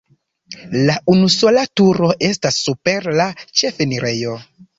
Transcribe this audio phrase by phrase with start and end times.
[0.87, 3.29] La unusola turo estas super la
[3.61, 4.35] ĉefenirejo.